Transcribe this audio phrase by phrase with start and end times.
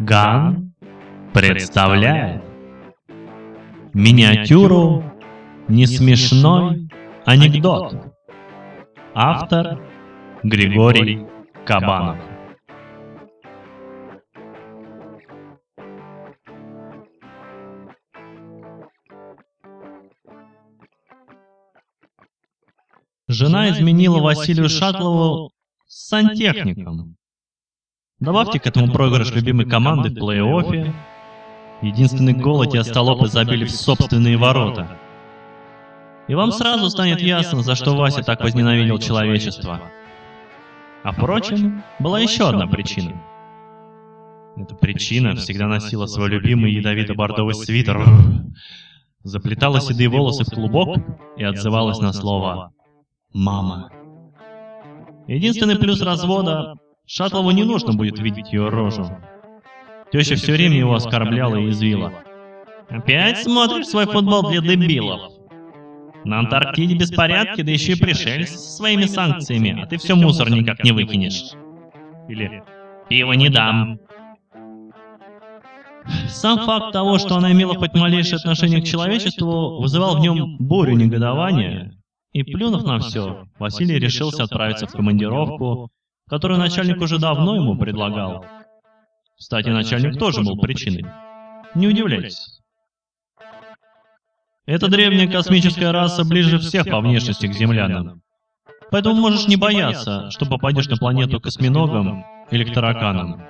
[0.00, 0.72] Ган
[1.34, 2.42] представляет
[3.92, 5.04] миниатюру
[5.68, 6.88] «Несмешной
[7.26, 8.14] анекдот».
[9.14, 9.78] Автор
[10.42, 11.26] Григорий
[11.66, 12.16] Кабанов.
[23.28, 25.52] Жена изменила Василию Шатлову
[25.86, 27.16] с сантехником.
[28.20, 30.92] Добавьте к этому проигрыш любимой команды в плей-оффе.
[31.80, 34.98] Единственный гол эти остолопы забили в собственные ворота.
[36.28, 39.80] И вам сразу станет ясно, за что Вася так возненавидел человечество.
[41.02, 43.22] А впрочем, была еще одна причина.
[44.54, 48.04] Эта причина всегда носила свой любимый ядовито-бордовый свитер,
[49.22, 50.98] заплетала седые волосы в клубок
[51.38, 52.74] и отзывалась на слово
[53.32, 53.90] «мама».
[55.26, 56.74] Единственный плюс развода—
[57.12, 59.04] Шатлову не нужно будет видеть ее рожу.
[60.12, 62.12] Теща все время его оскорбляла и извила.
[62.88, 65.32] «Опять смотришь свой футбол для дебилов?»
[66.24, 70.84] На Антарктиде беспорядки, да еще и пришельцы со своими санкциями, а ты все мусор никак
[70.84, 71.54] не выкинешь.
[72.28, 72.62] Или
[73.08, 73.98] «Пиво не дам».
[76.28, 80.94] Сам факт того, что она имела хоть малейшее отношение к человечеству, вызывал в нем бурю
[80.94, 81.92] негодования,
[82.32, 85.90] и плюнув на все, Василий решился отправиться в командировку,
[86.30, 88.46] которую начальник уже давно ему предлагал.
[89.36, 91.04] Кстати, начальник тоже был причиной.
[91.74, 92.60] Не удивляйтесь.
[94.64, 98.22] Эта древняя космическая раса ближе всех по внешности к землянам.
[98.92, 103.42] Поэтому можешь не бояться, что попадешь на планету косминогом или к тараканам.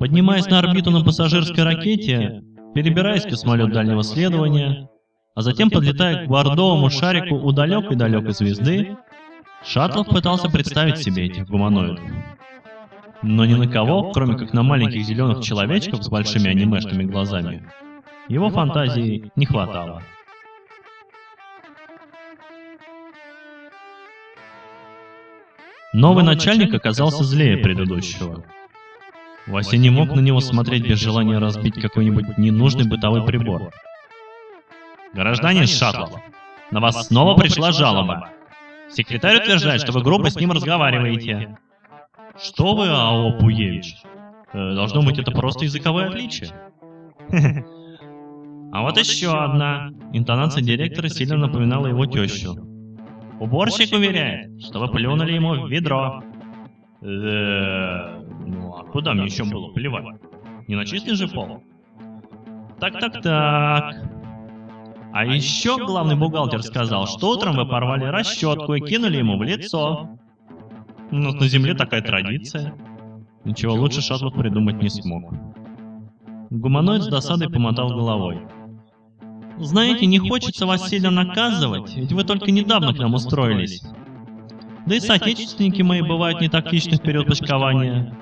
[0.00, 2.42] Поднимаясь на орбиту на пассажирской ракете,
[2.74, 4.88] перебираясь в космолет дальнего следования,
[5.34, 8.96] а затем подлетая к бордовому шарику у далекой-далекой звезды,
[9.66, 12.04] Шаттлов пытался представить себе этих гуманоидов.
[13.22, 17.68] Но ни на кого, кроме как на маленьких зеленых человечков с большими анимешными глазами,
[18.28, 20.02] его фантазии не хватало.
[25.92, 28.44] Новый начальник оказался злее предыдущего.
[29.46, 33.72] Вася не мог на него смотреть без желания разбить какой-нибудь ненужный бытовой прибор.
[35.14, 36.20] Гражданин Шатлов,
[36.70, 38.28] на вас снова пришла жалоба.
[38.90, 41.56] Секретарь утверждает, что вы грубо с ним разговариваете.
[42.38, 43.96] Что вы, АО Пуевич?
[44.52, 46.50] Э, должно быть, это просто языковое отличие.
[48.72, 49.90] А вот еще одна.
[50.12, 52.54] Интонация директора сильно напоминала его тещу.
[53.40, 56.22] Уборщик уверяет, что вы плюнули ему в ведро.
[57.00, 60.20] Ну, а куда мне еще было плевать?
[60.68, 61.62] Не на чистый же пол?
[62.80, 64.05] Так-так-так.
[65.16, 70.10] А еще главный бухгалтер сказал, что утром вы порвали расчетку и кинули ему в лицо.
[71.10, 72.74] Ну, на земле такая традиция.
[73.42, 75.32] Ничего лучше Шатлов придумать не смог.
[76.50, 78.42] Гуманоид с досадой помотал головой.
[79.56, 83.82] Знаете, не хочется вас сильно наказывать, ведь вы только недавно к нам устроились.
[84.84, 88.14] Да и соотечественники мои бывают не тактичны в период почкования.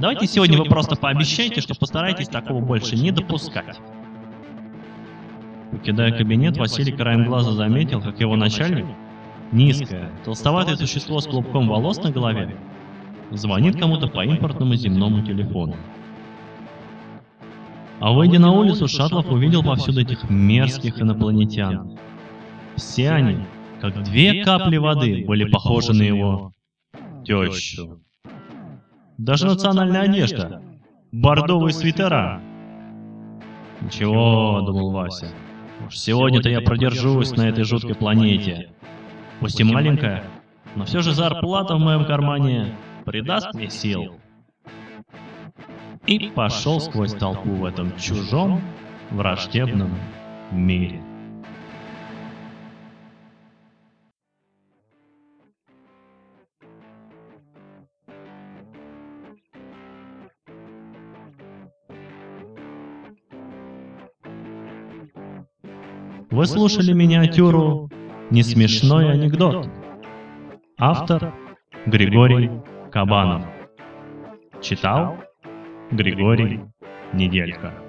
[0.00, 3.78] Давайте сегодня вы просто пообещайте, что постараетесь такого больше не допускать.
[5.84, 8.86] Покидая кабинет, Василий краем глаза заметил, как его начальник,
[9.52, 12.56] низкое, толстоватое существо с клубком волос на голове,
[13.32, 15.76] звонит кому-то по импортному земному телефону.
[18.00, 21.98] А выйдя на улицу, Шатлов увидел повсюду этих мерзких инопланетян.
[22.76, 23.44] Все они,
[23.82, 26.54] как две капли воды, были похожи на его
[27.26, 28.00] тещу.
[29.18, 30.62] Даже национальная одежда,
[31.12, 32.40] бордовые свитера.
[33.82, 35.28] Ничего, думал Вася,
[35.90, 38.70] сегодня-то я продержусь на этой жуткой планете.
[39.40, 40.24] Пусть и маленькая,
[40.74, 42.74] но все же зарплата в моем кармане
[43.04, 44.16] придаст мне сил
[46.06, 48.60] и пошел сквозь толпу в этом чужом,
[49.10, 49.90] враждебном
[50.50, 51.03] мире.
[66.34, 67.88] Вы слушали миниатюру
[68.32, 69.68] «Несмешной анекдот».
[70.76, 71.32] Автор
[71.86, 72.50] Григорий
[72.90, 73.44] Кабанов.
[74.60, 75.16] Читал
[75.92, 76.62] Григорий
[77.12, 77.83] Неделька.